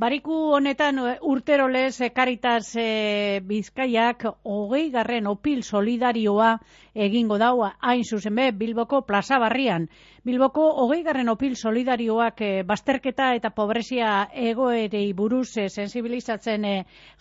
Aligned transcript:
Bariku 0.00 0.34
honetan 0.56 0.98
e, 0.98 1.10
urtero 1.28 1.66
lez 1.68 2.00
e, 2.00 2.08
Karitas 2.16 2.72
e, 2.80 3.40
Bizkaiak 3.44 4.22
hogei 4.48 4.86
garren 4.94 5.26
opil 5.28 5.60
solidarioa 5.60 6.54
egingo 7.06 7.36
daua 7.42 7.68
hain 7.90 8.06
zuzen 8.08 8.38
be 8.40 8.46
Bilboko 8.62 9.02
plaza 9.10 9.38
barrian. 9.42 9.90
Bilboko 10.24 10.64
hogei 10.84 11.02
garren 11.04 11.28
opil 11.34 11.52
solidarioak 11.54 12.40
e, 12.40 12.50
bazterketa 12.72 13.34
eta 13.42 13.52
pobrezia 13.60 14.14
egoerei 14.48 15.12
buruz 15.20 15.50
e, 15.58 15.68
sensibilizatzen 15.68 16.64
e, 16.64 16.74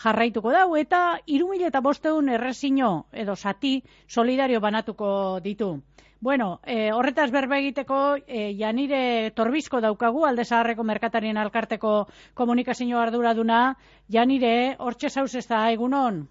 jarraituko 0.05 0.55
dau 0.55 0.69
eta 0.79 1.01
irumile 1.25 1.67
eta 1.73 1.83
bosteun 1.83 2.31
errezino 2.39 2.93
edo 3.11 3.35
sati 3.35 3.81
solidario 4.07 4.63
banatuko 4.63 5.11
ditu. 5.43 5.73
Bueno, 6.21 6.59
e, 6.65 6.91
horretaz 6.91 7.31
berba 7.31 7.59
egiteko, 7.59 8.17
e, 8.27 8.51
janire 8.59 9.31
torbizko 9.35 9.79
daukagu, 9.79 10.25
alde 10.27 10.43
zaharreko 10.43 10.83
merkatarien 10.83 11.37
alkarteko 11.39 11.93
komunikazio 12.35 12.99
arduraduna, 12.99 13.77
janire, 14.11 14.75
hortxe 14.79 15.09
zauz 15.09 15.33
ez 15.35 15.47
da, 15.47 15.63
egunon? 15.71 16.25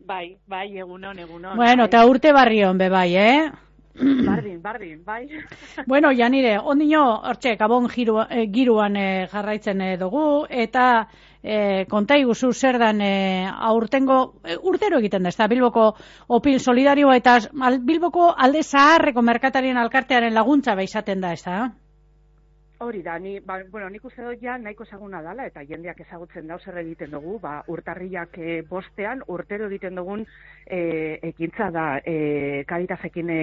Bai, 0.00 0.38
bai, 0.46 0.78
egunon, 0.78 1.18
egunon. 1.18 1.56
Bueno, 1.60 1.84
eta 1.90 2.00
bai. 2.00 2.10
urte 2.14 2.32
barrion, 2.32 2.78
be 2.80 2.88
bai, 2.88 3.08
eh? 3.16 3.50
Bardin, 3.98 4.60
bardin, 4.62 5.04
bai. 5.04 5.28
bueno, 5.86 6.10
janire, 6.16 6.58
ondino, 6.58 7.02
hortxe, 7.30 7.56
gabon 7.56 7.88
eh, 7.90 8.46
giruan 8.52 8.96
e, 8.96 9.26
jarraitzen 9.32 9.80
e, 9.80 9.96
dugu, 9.96 10.46
eta 10.48 11.08
e, 11.42 11.84
konta 11.90 12.16
iguzu 12.16 12.52
zer 12.52 12.78
dan 12.78 13.00
e, 13.00 13.46
aurtengo, 13.46 14.40
urtero 14.62 14.98
egiten 14.98 15.22
da, 15.22 15.28
ez 15.28 15.48
Bilboko 15.48 15.94
opil 16.28 16.60
solidarioa, 16.60 17.16
eta 17.16 17.38
Bilboko 17.80 18.32
alde 18.36 18.62
zaharreko 18.62 19.22
merkatarien 19.22 19.76
alkartearen 19.76 20.34
laguntza 20.34 20.74
behizaten 20.74 21.20
da, 21.20 21.32
ez 21.32 21.42
da? 21.42 21.70
Hori 22.80 23.02
da, 23.02 23.18
ni, 23.18 23.40
ba, 23.40 23.56
bueno, 23.72 23.88
nik 23.90 24.04
uste 24.06 24.22
dut 24.22 24.38
ja 24.38 24.52
nahiko 24.62 24.84
ezaguna 24.86 25.18
dala, 25.18 25.48
eta 25.50 25.64
jendeak 25.66 25.98
ezagutzen 26.04 26.46
da 26.46 26.60
zer 26.62 26.76
egiten 26.78 27.10
dugu, 27.10 27.32
ba, 27.42 27.56
urtarriak 27.74 28.38
e, 28.38 28.60
bostean, 28.70 29.24
urtero 29.34 29.66
egiten 29.66 29.98
dugun 29.98 30.22
e, 30.22 31.18
ekintza 31.26 31.72
da, 31.74 31.88
e, 32.06 32.62
karitazekin 32.70 33.34
e, 33.34 33.40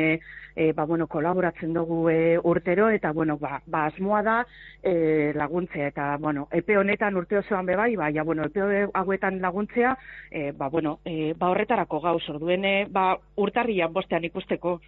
e, 0.56 0.72
ba, 0.72 0.88
bueno, 0.88 1.10
kolaboratzen 1.12 1.76
dugu 1.76 2.00
e, 2.14 2.40
urtero, 2.40 2.88
eta, 2.96 3.12
bueno, 3.12 3.36
ba, 3.38 3.60
ba 3.68 3.84
asmoa 3.90 4.24
da 4.24 4.40
e, 4.82 5.34
laguntzea, 5.36 5.92
eta, 5.92 6.10
bueno, 6.16 6.48
epe 6.56 6.80
honetan 6.80 7.20
urte 7.20 7.44
osoan 7.44 7.68
bebai, 7.68 7.92
ba, 8.00 8.14
ja, 8.16 8.24
bueno, 8.24 8.48
epe 8.48 8.86
hauetan 8.94 9.42
laguntzea, 9.44 9.98
e, 10.32 10.52
ba, 10.56 10.70
bueno, 10.70 11.02
e, 11.04 11.34
ba, 11.36 11.52
horretarako 11.52 12.00
gauz, 12.08 12.24
orduen, 12.38 12.64
e, 12.64 12.78
ba, 12.88 13.10
urtarriak 13.36 13.92
bostean 13.92 14.32
ikusteko, 14.32 14.80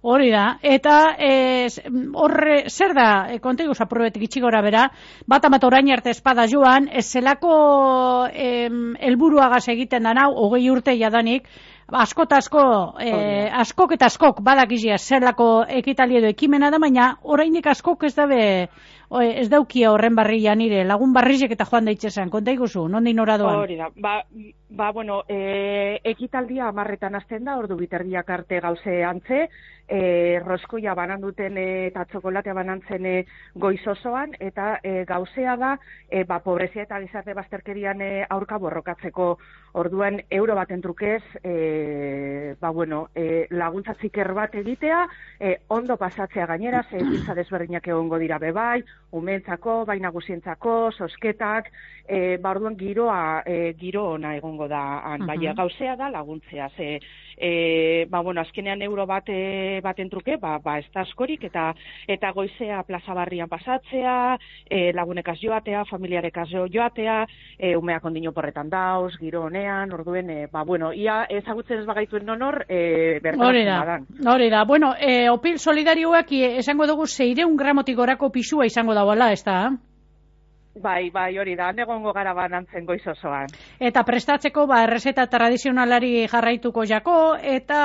Hori 0.00 0.30
da, 0.32 0.44
eta 0.64 0.94
horre, 2.16 2.54
zer 2.72 2.94
da, 2.96 3.08
e, 3.28 3.38
kontegu 3.44 3.74
zaprobetik 3.76 4.22
itxigora 4.24 4.62
bera, 4.64 4.86
bat 5.28 5.44
amat 5.44 5.66
orain 5.68 5.90
arte 5.92 6.14
espada 6.14 6.46
joan, 6.48 6.88
ez 6.88 7.04
zelako 7.04 7.52
helburuagaz 8.32 9.66
egiten 9.68 10.08
da 10.08 10.14
nau, 10.16 10.30
hogei 10.46 10.70
urte 10.72 10.96
jadanik, 10.96 11.50
asko 11.92 12.24
eta 12.24 12.38
asko, 12.38 12.62
e, 13.02 13.12
askok 13.60 13.92
eta 13.96 14.06
askok 14.06 14.40
badakizia 14.46 14.96
zelako 14.96 15.66
ekitali 15.68 16.16
edo 16.16 16.30
ekimena 16.32 16.70
da, 16.70 16.78
baina 16.78 17.16
oraindik 17.22 17.66
askok 17.66 18.04
ez 18.08 18.14
dabe, 18.14 18.40
ez 19.10 19.48
daukia 19.50 19.90
horren 19.90 20.14
barria 20.14 20.54
nire, 20.54 20.84
lagun 20.86 21.12
barrizek 21.12 21.52
eta 21.56 21.66
joan 21.66 21.90
daitzesan, 21.90 22.30
konta 22.30 22.54
iguzu, 22.54 22.86
non 22.88 23.04
din 23.04 23.16
doan? 23.16 23.58
Hori 23.58 23.76
da, 23.76 23.90
ba, 23.96 24.22
ba 24.70 24.92
bueno, 24.92 25.22
e, 25.28 25.98
ekitaldia 26.04 26.68
amarretan 26.68 27.16
azten 27.16 27.44
da, 27.44 27.58
ordu 27.58 27.76
biterdiak 27.76 28.30
arte 28.30 28.60
gauze 28.60 29.02
antze, 29.04 29.48
e, 29.90 30.40
roskoia 30.44 30.94
banan 30.94 31.20
duten 31.20 31.58
e, 31.58 31.66
eta 31.88 32.04
txokolatea 32.08 32.54
banantzen 32.54 33.06
e, 33.06 33.14
goiz 33.58 33.82
osoan, 33.90 34.36
eta 34.38 34.76
e, 34.86 35.04
gauzea 35.08 35.56
da, 35.58 35.72
e, 36.08 36.22
ba, 36.24 36.38
pobrezia 36.44 36.86
eta 36.86 37.00
gizarte 37.02 37.34
bazterkerian 37.34 38.00
e, 38.00 38.10
aurka 38.30 38.58
borrokatzeko. 38.62 39.32
Orduan 39.80 40.20
euro 40.34 40.54
baten 40.58 40.80
trukez, 40.82 41.22
e, 41.42 42.54
ba, 42.60 42.70
bueno, 42.70 43.08
e, 43.14 43.46
laguntza 43.50 43.96
ziker 44.00 44.32
bat 44.34 44.54
egitea, 44.62 45.02
e, 45.40 45.56
ondo 45.68 45.96
pasatzea 45.98 46.46
gainera, 46.46 46.84
ze 46.90 47.02
gintza 47.02 47.34
desberdinak 47.34 47.86
egongo 47.90 48.18
dira 48.18 48.38
bebai, 48.38 48.82
umentzako, 49.10 49.84
baina 49.86 50.10
guzientzako, 50.14 50.92
sosketak, 50.92 51.70
e, 52.06 52.38
ba, 52.38 52.54
orduan 52.54 52.78
giroa, 52.78 53.42
e, 53.46 53.74
giro 53.78 54.06
ona 54.14 54.36
egongo 54.38 54.68
da, 54.70 55.00
an, 55.12 55.26
uh 55.26 55.54
gauzea 55.60 55.96
da 55.96 56.08
laguntzea, 56.10 56.68
ze, 56.76 57.00
e, 57.36 58.06
ba, 58.10 58.20
bueno, 58.20 58.40
azkenean 58.40 58.82
euro 58.82 59.06
bat 59.06 59.28
e, 59.28 59.79
baten 59.80 60.10
truke, 60.10 60.36
ba, 60.40 60.58
ba 60.62 60.78
ez 60.78 60.86
da 60.94 61.02
askorik, 61.02 61.44
eta 61.44 61.70
eta 62.08 62.32
goizea 62.36 62.82
plaza 62.86 63.14
barrian 63.14 63.48
pasatzea, 63.48 64.36
e, 64.68 64.92
lagunekaz 64.96 65.38
joatea, 65.42 65.84
familiarekaz 65.90 66.48
joatea, 66.72 67.26
e, 67.58 67.74
umeak 67.76 68.04
ondino 68.04 68.32
porretan 68.32 68.70
dauz, 68.70 69.14
giro 69.18 69.44
honean, 69.48 69.92
orduen, 69.92 70.30
e, 70.30 70.46
ba, 70.52 70.64
bueno, 70.64 70.92
ia 70.92 71.24
ezagutzen 71.28 71.80
ez 71.80 71.86
bagaituen 71.86 72.26
nonor, 72.26 72.64
e, 72.68 73.20
bertan 73.22 73.40
da, 73.66 74.00
hori 74.34 74.50
da, 74.50 74.64
bueno, 74.64 74.94
e, 74.98 75.28
opil 75.30 75.58
solidarioak 75.58 76.32
esango 76.32 76.86
dugu 76.86 77.06
zeireun 77.06 77.56
gramotik 77.56 77.96
gorako 77.96 78.30
pisua 78.30 78.66
izango 78.66 78.94
dagoela, 78.94 79.32
ez 79.32 79.44
da? 79.44 79.70
Bai, 80.78 81.10
bai, 81.10 81.34
hori 81.36 81.56
da, 81.58 81.72
negongo 81.74 82.12
gara 82.14 82.30
banantzen 82.30 82.84
goiz 82.86 83.02
osoan. 83.10 83.50
Eta 83.82 84.04
prestatzeko, 84.06 84.68
ba, 84.70 84.84
errezeta 84.84 85.24
tradizionalari 85.26 86.28
jarraituko 86.30 86.84
jako, 86.86 87.14
eta 87.42 87.80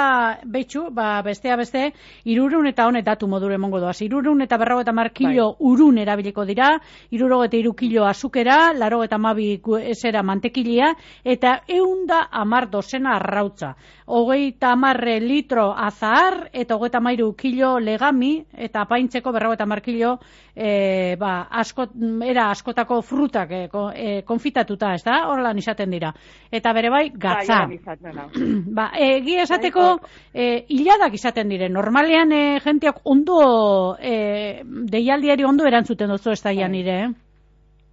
betxu, 0.45 0.91
ba, 0.93 1.23
bestea 1.25 1.57
beste, 1.57 1.87
irurun 2.29 2.69
eta 2.69 2.85
honet 2.85 3.07
datu 3.07 3.25
modure 3.27 3.57
mongo 3.57 3.79
doaz. 3.81 3.95
Irurun 4.05 4.45
eta 4.45 4.59
berrago 4.61 4.83
eta 4.85 4.93
mar 4.93 5.09
kilo 5.17 5.47
bai. 5.55 5.71
urun 5.71 5.97
erabiliko 5.97 6.45
dira, 6.45 6.75
iruro 7.09 7.41
eta 7.43 7.57
iru 7.57 7.73
kilo 7.73 8.05
azukera, 8.05 8.71
laro 8.77 9.01
eta 9.03 9.17
mabi 9.17 9.59
esera 9.81 10.21
mantekilia, 10.21 10.93
eta 11.23 11.61
eunda 11.67 12.27
amar 12.31 12.69
dozena 12.69 13.15
arrautza. 13.15 13.73
Hogeita 14.05 14.73
amarre 14.73 15.19
litro 15.19 15.71
azahar, 15.73 16.51
eta 16.53 16.75
hogeita 16.75 17.01
mairu 17.01 17.33
kilo 17.33 17.79
legami, 17.79 18.45
eta 18.53 18.85
apaintzeko 18.85 19.31
berrago 19.31 19.57
eta 19.57 19.65
mar 19.65 19.81
kilo, 19.81 20.19
e, 20.53 21.15
ba, 21.17 21.47
asko, 21.49 21.89
era 22.21 22.51
asko 22.51 22.74
askotako 22.75 23.01
frutak 23.01 23.51
e, 23.51 24.21
konfitatuta, 24.25 24.93
ez 24.95 25.03
da? 25.03 25.27
Horrelan 25.29 25.57
izaten 25.57 25.89
dira. 25.91 26.11
Eta 26.51 26.73
bere 26.73 26.89
bai, 26.89 27.09
gatza. 27.15 27.67
ba, 28.77 28.89
egi 28.99 29.37
esateko, 29.39 29.99
e, 30.33 30.65
hiladak 30.69 31.13
izaten 31.13 31.49
dire. 31.49 31.69
Normalean, 31.69 32.31
e, 32.31 32.59
jenteak 32.63 33.01
ondo, 33.05 33.95
e, 33.99 34.61
deialdiari 34.63 35.45
ondo 35.45 35.65
erantzuten 35.65 36.09
duzu 36.11 36.31
ez 36.31 36.41
da 36.43 36.51
nire, 36.51 36.99
eh? 37.05 37.24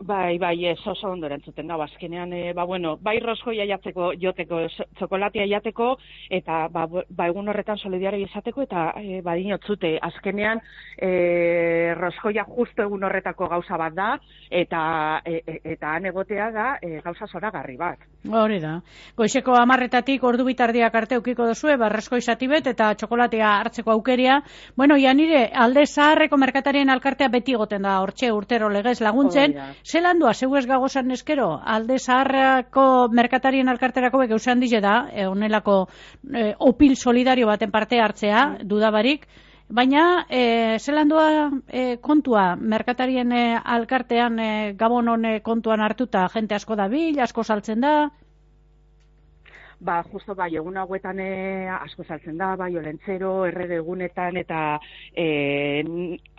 Bai, 0.03 0.37
bai, 0.39 0.65
ez 0.67 0.81
oso 0.91 1.11
ondo 1.15 1.29
erantzuten 1.29 1.69
da, 1.71 1.77
azkenean, 1.85 2.33
e, 2.35 2.53
ba, 2.59 2.65
bueno, 2.67 2.97
bai 3.07 3.21
roskoia 3.23 3.63
jateko, 3.71 4.09
joteko, 4.19 4.59
txokolatia 4.99 5.45
jateko, 5.47 5.93
eta 6.39 6.57
ba, 6.75 6.89
ba 6.91 7.29
egun 7.31 7.53
horretan 7.53 7.79
solidario 7.79 8.27
izateko, 8.27 8.65
eta 8.67 8.87
e, 8.99 9.21
badin 9.23 9.55
otzute, 9.59 9.93
azkenean, 10.11 10.63
e, 10.99 11.13
roskoia 12.01 12.43
justo 12.49 12.83
egun 12.89 13.07
horretako 13.07 13.47
gauza 13.53 13.79
bat 13.85 13.95
da, 13.95 14.09
eta 14.65 14.83
e, 15.23 15.39
e, 15.47 15.61
eta 15.77 15.95
han 15.95 16.11
egotea 16.11 16.51
da 16.51 16.67
e, 16.83 16.99
gauza 17.07 17.31
zora 17.31 17.55
garri 17.55 17.79
bat. 17.79 18.12
Hori 18.31 18.61
da. 18.63 18.77
Goizeko 19.19 19.57
amarretatik 19.59 20.23
ordu 20.23 20.45
bitardiak 20.47 20.95
arte 20.95 21.19
ukiko 21.19 21.47
dozue, 21.49 21.75
barrezko 21.77 22.21
izatibet 22.21 22.69
eta 22.71 22.93
txokolatea 22.95 23.49
hartzeko 23.65 23.91
aukeria. 23.97 24.39
Bueno, 24.77 24.97
ja 24.97 25.13
nire, 25.15 25.49
alde 25.65 25.85
zaharreko 25.87 26.39
merkatarien 26.39 26.91
alkartea 26.95 27.29
beti 27.35 27.57
goten 27.59 27.83
da, 27.83 27.99
hortxe 28.05 28.31
urtero 28.31 28.71
legez 28.71 29.01
laguntzen, 29.03 29.59
zelan 29.83 30.23
doa, 30.23 30.35
zeu 30.35 30.55
ez 30.57 30.67
gagozan 30.71 31.11
eskero, 31.11 31.51
alde 31.65 31.99
zaharrako 31.99 33.09
merkatarien 33.11 33.69
alkarterako 33.69 34.23
beke 34.23 34.39
usan 34.39 34.63
dize 34.63 34.81
da, 34.81 35.09
e, 35.13 35.27
onelako 35.27 35.89
e, 36.33 36.53
opil 36.59 36.95
solidario 36.97 37.51
baten 37.51 37.75
parte 37.75 37.99
hartzea, 38.01 38.47
mm. 38.47 38.69
dudabarik, 38.71 39.27
baina 39.73 40.27
e, 40.29 40.79
zelan 40.79 41.09
doa 41.09 41.51
e, 41.69 41.97
kontua, 42.05 42.57
merkatarien 42.57 43.33
e, 43.33 43.45
alkartean 43.77 44.39
e, 44.39 44.51
gabon 44.79 45.09
hone 45.09 45.39
kontuan 45.41 45.81
hartuta, 45.81 46.27
jente 46.35 46.55
asko 46.55 46.77
da 46.77 46.89
bil, 46.93 47.19
asko 47.25 47.43
saltzen 47.43 47.81
da, 47.81 47.95
ba, 49.83 50.03
justo 50.11 50.35
bai, 50.39 50.51
egun 50.57 50.77
hauetan 50.79 51.21
e, 51.21 51.29
asko 51.75 52.05
saltzen 52.07 52.39
da, 52.39 52.53
bai, 52.57 52.71
olentzero, 52.79 53.33
errege 53.49 53.81
egunetan, 53.83 54.39
eta 54.41 54.61
e, 55.15 55.83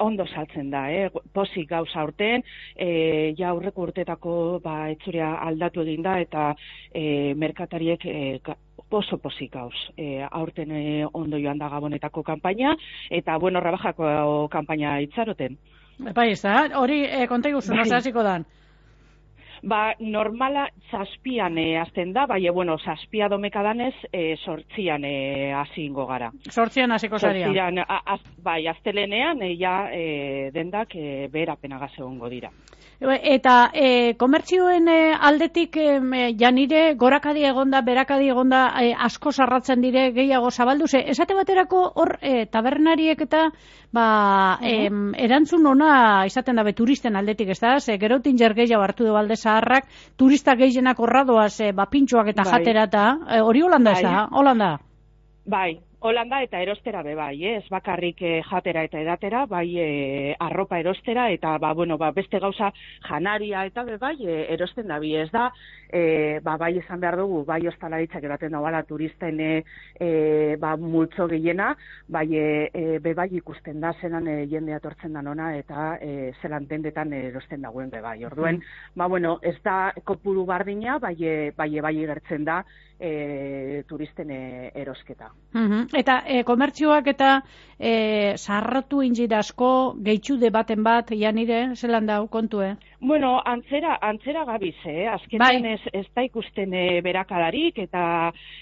ondo 0.03 0.25
saltzen 0.25 0.71
da, 0.73 0.85
e, 0.91 1.09
posik 1.35 1.69
gauza 1.69 2.01
aurten, 2.01 2.43
e, 2.75 2.89
ja 3.39 3.51
aurreko 3.51 3.87
urtetako 3.89 4.35
ba, 4.63 4.77
etzurea 4.93 5.33
aldatu 5.47 5.83
egin 5.83 6.05
da, 6.07 6.17
eta 6.23 6.49
e, 6.91 7.33
merkatariek 7.39 8.07
e, 8.07 8.23
oso 8.93 9.17
posik 9.17 9.53
gauz. 9.53 9.75
E, 9.97 10.23
aurten 10.29 10.71
e, 10.71 10.83
ondo 11.11 11.39
joan 11.41 11.59
da 11.61 11.69
gabonetako 11.73 12.23
kanpaina, 12.23 12.75
eta 13.09 13.37
bueno, 13.41 13.61
rabajako 13.63 14.47
kanpaina 14.53 14.99
itzaroten. 15.03 15.57
Bai, 16.13 16.31
ez 16.31 16.41
da, 16.41 16.67
hori 16.79 17.03
e, 17.05 17.25
konta 17.29 17.51
iguzu, 17.51 17.73
bai. 17.75 18.23
dan? 18.23 18.45
Ba, 19.63 19.93
normala 19.99 20.65
zazpian 20.91 21.57
e, 21.57 21.77
azten 21.79 22.11
da, 22.11 22.25
bai, 22.27 22.41
bueno, 22.51 22.75
zazpia 22.77 23.29
domeka 23.31 23.63
danez, 23.63 23.95
e, 24.11 24.35
sortzian 24.43 25.05
e, 25.07 25.53
hasi 25.55 25.85
ingo 25.85 26.05
gara. 26.05 26.31
Sortzian 26.51 26.91
hasiko 26.91 27.19
zaria. 27.19 27.47
Sortzian, 27.47 27.79
a, 27.79 28.01
az, 28.15 28.19
bai, 28.43 28.67
aztelenean, 28.67 29.41
e, 29.41 29.53
ja, 29.55 29.87
e, 29.91 30.51
dendak 30.51 30.95
e, 30.95 31.29
beherapen 31.31 31.79
egongo 31.79 32.29
dira. 32.29 32.51
Eta 33.03 33.71
e, 33.73 34.15
komertzioen 34.15 34.87
e, 34.87 34.97
aldetik 35.13 35.75
e, 35.75 35.87
janire 36.39 36.93
gorakadi 36.95 37.43
egonda, 37.43 37.81
berakadi 37.83 38.29
egonda 38.31 38.61
e, 38.79 38.93
asko 38.93 39.31
sarratzen 39.31 39.81
dire 39.81 40.11
gehiago 40.15 40.51
zabaldu. 40.51 40.87
Ze, 40.87 41.03
esate 41.11 41.35
baterako 41.35 41.81
hor 41.99 42.17
e, 42.21 42.45
tabernariek 42.45 43.25
eta 43.25 43.49
ba, 43.91 44.59
e, 44.63 44.87
erantzun 45.25 45.67
ona 45.67 46.25
izaten 46.29 46.55
dabe 46.55 46.73
turisten 46.73 47.15
aldetik, 47.19 47.49
ez 47.49 47.59
da? 47.59 47.79
Ze, 47.79 47.97
gerotin 47.99 48.37
jer 48.39 48.55
gehiago 48.55 48.83
hartu 48.83 49.03
du 49.09 49.11
balde 49.13 49.35
zaharrak, 49.53 49.89
turista 50.17 50.55
gehienak 50.59 50.99
horradoaz 50.99 51.53
e, 51.61 51.71
ba, 51.71 51.87
pintxoak 51.89 52.33
eta 52.33 52.45
bai. 52.47 52.57
jatera 52.57 52.87
eta 52.89 53.05
e, 53.29 53.41
hori 53.41 53.61
holanda 53.61 53.95
ez 53.97 54.03
da? 54.03 54.13
Bai. 54.13 54.39
Holanda? 54.39 54.71
Bai, 55.45 55.71
Holanda 56.03 56.41
eta 56.43 56.59
erostera 56.59 56.99
be 56.99 57.13
bai, 57.15 57.37
eh? 57.47 57.53
ez 57.61 57.69
bakarrik 57.71 58.19
eh, 58.27 58.41
jatera 58.43 58.81
eta 58.83 58.99
edatera, 58.99 59.45
bai 59.47 59.67
eh, 59.79 60.33
arropa 60.35 60.75
erostera 60.81 61.29
eta 61.31 61.53
ba, 61.63 61.71
bueno, 61.73 61.97
ba, 61.97 62.09
beste 62.11 62.41
gauza 62.43 62.73
janaria 63.07 63.61
eta 63.69 63.85
be 63.87 63.95
bai 64.01 64.17
eh, 64.19 64.41
erosten 64.51 64.91
da 64.91 64.99
bi 64.99 65.13
ez 65.15 65.29
da, 65.31 65.45
eh, 65.87 66.41
ba, 66.43 66.57
bai 66.59 66.73
esan 66.81 66.99
behar 66.99 67.15
dugu, 67.21 67.45
bai 67.47 67.61
ostalaritzak 67.71 68.27
eraten 68.27 68.51
da 68.51 68.59
bala 68.59 68.83
turisten 68.83 69.39
eh, 69.39 69.63
eh, 69.95 70.57
ba, 70.59 70.75
multzo 70.75 71.29
gehiena, 71.31 71.71
bai 72.11 72.27
eh, 72.35 72.99
be 72.99 73.15
bai 73.15 73.29
ikusten 73.39 73.79
da 73.79 73.95
zenan 74.01 74.27
eh, 74.27 74.41
jendea 74.51 74.83
tortzen 74.83 75.15
da 75.15 75.23
nona 75.23 75.53
eta 75.55 75.93
eh, 76.01 76.33
zelan 76.41 76.67
dendetan 76.67 77.15
erosten 77.15 77.63
dagoen 77.63 77.93
be 77.93 78.03
bai. 78.03 78.17
Orduen, 78.27 78.59
mm. 78.59 78.99
ba, 78.99 79.07
bueno, 79.07 79.37
ez 79.41 79.55
da 79.63 79.93
kopuru 80.03 80.43
bardina, 80.51 80.99
bai, 80.99 81.15
bai, 81.55 81.69
bai 81.79 81.95
gertzen 82.03 82.43
da 82.43 82.65
e, 83.03 83.83
turisten 83.87 84.31
e, 84.31 84.71
erosketa. 84.75 85.31
Mm 85.53 85.87
Eta 85.93 86.23
e, 86.25 86.41
komertzioak 86.43 87.07
eta 87.11 87.29
e, 87.77 88.33
sarratu 88.37 89.01
injirasko 89.05 89.69
gehitxude 90.05 90.49
baten 90.53 90.83
bat, 90.83 91.11
janire, 91.19 91.75
zelan 91.75 92.07
dau, 92.09 92.27
kontue? 92.33 92.73
Bueno, 92.99 93.35
antzera, 93.45 93.97
antzera 94.01 94.45
gabiz, 94.47 94.75
eh? 94.89 95.07
Azkenean 95.11 95.67
bai. 95.67 95.73
ez, 95.73 95.81
ez 95.93 96.05
da 96.15 96.23
ikusten 96.25 96.73
e, 96.73 96.85
berakadarik, 97.05 97.83
eta, 97.85 98.05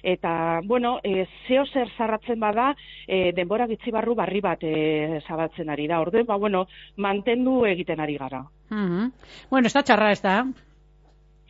eta 0.04 0.34
bueno, 0.66 0.98
e, 1.04 1.28
zeo 1.48 1.66
zer 1.66 1.92
sarratzen 1.98 2.40
bada, 2.42 2.72
e, 3.08 3.30
denbora 3.38 3.70
gitzi 3.70 3.94
barru 3.96 4.16
barri 4.18 4.42
bat 4.42 4.64
e, 4.64 5.22
zabatzen 5.28 5.70
ari 5.70 5.88
da. 5.88 6.02
Orduen, 6.02 6.26
ba, 6.28 6.40
bueno, 6.42 6.66
mantendu 6.98 7.62
egiten 7.70 8.00
ari 8.00 8.18
gara. 8.18 8.44
Mm 8.72 9.10
Bueno, 9.52 9.68
ez 9.68 9.74
da 9.74 9.84
txarra 9.84 10.12
ez 10.12 10.22
da, 10.24 10.36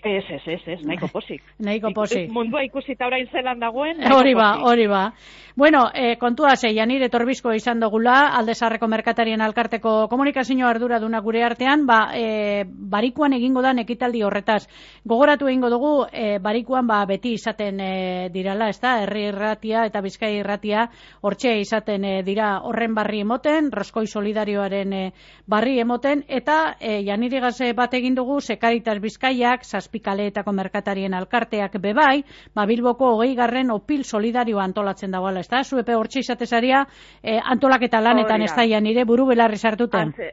Ez, 0.03 0.23
ez, 0.29 0.41
ez, 0.47 0.61
ez, 0.65 0.79
nahiko 0.85 1.07
posik. 1.15 1.43
nahiko 1.59 1.91
posik. 1.93 2.29
Mundua 2.31 2.63
ikusita 2.65 3.05
orain 3.07 3.27
zelan 3.31 3.59
dagoen. 3.59 4.01
Hori 4.11 4.33
ba, 4.33 4.55
hori 4.65 4.87
ba. 4.87 5.11
Bueno, 5.55 5.89
eh, 5.93 6.15
kontua 6.17 6.55
ze, 6.55 6.73
janire 6.73 7.09
torbizko 7.09 7.51
izan 7.53 7.79
dugula, 7.79 8.29
aldezarreko 8.37 8.87
merkatarien 8.87 9.41
alkarteko 9.41 10.07
komunikazio 10.07 10.65
ardura 10.67 10.99
duna 10.99 11.19
gure 11.19 11.43
artean, 11.43 11.85
ba, 11.85 12.11
eh, 12.15 12.63
barikuan 12.65 13.33
egingo 13.33 13.61
da 13.61 13.73
ekitaldi 13.81 14.23
horretaz. 14.23 14.67
Gogoratu 15.05 15.47
egingo 15.47 15.69
dugu, 15.69 16.05
eh, 16.11 16.39
barikuan 16.39 16.87
ba, 16.87 17.05
beti 17.05 17.33
izaten 17.33 17.79
eh, 17.79 18.29
dirala, 18.33 18.69
ez 18.69 18.79
da, 18.79 19.01
herri 19.03 19.27
irratia 19.27 19.85
eta 19.85 20.01
bizkai 20.01 20.37
irratia, 20.37 20.89
hortxe 21.21 21.59
izaten 21.59 22.05
eh, 22.05 22.23
dira 22.23 22.61
horren 22.63 22.95
barri 22.95 23.21
emoten, 23.21 23.71
roskoi 23.71 24.07
solidarioaren 24.07 24.93
eh, 24.93 25.11
barri 25.47 25.79
emoten, 25.79 26.23
eta 26.27 26.77
eh, 26.79 27.03
janire 27.05 27.41
bat 27.75 27.93
egin 27.93 28.15
dugu, 28.15 28.39
sekaritas 28.39 28.99
bizkaiak, 28.99 29.65
zazpikaleetako 29.91 30.51
merkatarien 30.51 31.13
alkarteak 31.13 31.77
bebai, 31.81 32.23
ba, 32.55 32.65
bilboko 32.65 33.15
hogei 33.15 33.35
garren 33.35 33.71
opil 33.71 34.03
solidarioa 34.03 34.63
antolatzen 34.63 35.11
dagoela 35.11 35.41
ez 35.41 35.49
da? 35.49 35.63
Zuepe 35.63 35.95
hortxe 35.95 36.19
izatezaria 36.19 36.85
e, 37.21 37.39
antolaketa 37.43 38.01
lanetan 38.01 38.41
ez 38.41 38.53
da 38.55 38.79
nire 38.79 39.05
buru 39.05 39.27
belarri 39.27 39.57
sartuten. 39.57 40.13
Antze, 40.13 40.31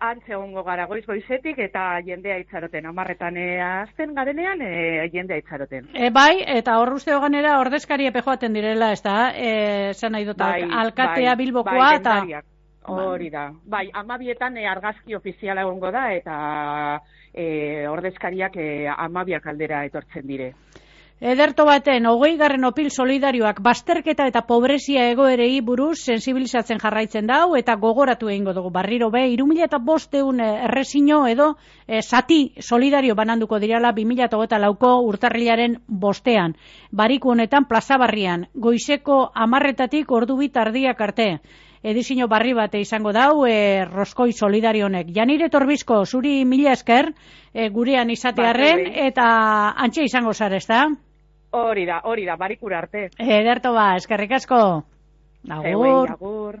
antze 0.00 0.36
ongo 0.36 0.62
gara 0.62 0.86
goiz 0.86 1.04
goizetik 1.06 1.58
eta 1.58 2.00
jendea 2.04 2.38
itxaroten. 2.38 2.86
Amarretan 2.86 3.36
e, 3.36 3.60
azten 3.60 4.14
garenean 4.14 4.60
e, 4.62 5.08
jendea 5.12 5.38
itxaroten. 5.38 5.88
E, 5.94 6.10
bai, 6.10 6.42
eta 6.46 6.78
hor 6.78 6.94
uste 6.94 7.14
hoganera 7.14 7.58
ordezkari 7.60 8.06
epe 8.08 8.22
joaten 8.22 8.54
direla 8.54 8.92
ez 8.92 9.02
da? 9.02 9.32
E, 9.34 9.92
zan 9.94 10.12
nahi 10.12 10.24
dut, 10.24 10.38
bai, 10.38 10.62
alkatea 10.62 11.34
bai, 11.34 11.42
bilbokoa 11.44 11.78
bai, 11.78 11.96
eta... 12.00 12.22
Hori 12.88 13.30
da. 13.30 13.50
Bai, 13.64 13.88
amabietan 13.92 14.56
e, 14.56 14.66
argazki 14.66 15.14
ofiziala 15.14 15.64
egongo 15.66 15.90
da 15.94 16.08
eta 16.16 16.36
e, 17.32 17.86
ordezkariak 17.88 18.56
e, 18.56 18.68
amabiak 18.96 19.46
aldera 19.46 19.84
etortzen 19.88 20.26
dire. 20.26 20.52
Ederto 21.18 21.64
baten, 21.66 22.04
hogei 22.06 22.36
garren 22.38 22.62
opil 22.68 22.92
solidarioak 22.94 23.56
basterketa 23.58 24.28
eta 24.30 24.44
pobrezia 24.46 25.08
egoerei 25.10 25.60
buruz 25.66 25.96
sensibilizatzen 25.98 26.78
jarraitzen 26.78 27.26
dau 27.26 27.56
eta 27.58 27.74
gogoratu 27.74 28.28
egingo 28.30 28.54
dugu. 28.54 28.70
Barriro 28.70 29.10
be, 29.10 29.24
irumila 29.26 29.66
eta 29.66 29.80
bosteun 29.82 30.38
eh, 30.38 30.52
errezino 30.68 31.24
edo 31.26 31.56
e, 31.88 32.02
sati 32.02 32.54
solidario 32.60 33.16
bananduko 33.18 33.58
dirala 33.58 33.90
2008 33.96 34.44
eta 34.46 34.62
lauko 34.62 34.92
urtarrilaren 35.08 35.80
bostean. 35.88 36.54
Bariku 36.92 37.34
honetan 37.34 37.66
plazabarrian, 37.66 38.46
goizeko 38.54 39.24
amarretatik 39.34 40.12
ordu 40.12 40.38
bitardiak 40.38 41.00
arte. 41.00 41.32
Edizino 41.82 42.26
barri 42.28 42.54
bate 42.54 42.80
izango 42.80 43.12
dau, 43.12 43.46
e, 43.46 43.84
roskoi 43.86 44.32
solidarionek. 44.32 45.12
Janire 45.14 45.48
Torbizko, 45.48 46.04
zuri 46.06 46.44
mila 46.44 46.72
esker, 46.72 47.12
e, 47.54 47.68
gurean 47.70 48.10
izatearen, 48.10 48.86
eta 49.08 49.28
antxe 49.76 50.04
izango 50.04 50.34
zara, 50.34 50.56
ez? 50.56 50.66
Hori 51.50 51.86
da, 51.86 52.00
hori 52.04 52.26
da, 52.26 52.36
barikura 52.36 52.78
arte. 52.78 53.08
Ederto 53.18 53.72
ba, 53.72 53.94
eskerrik 53.96 54.32
asko. 54.32 54.84
Agur. 55.48 56.10
agur. 56.10 56.58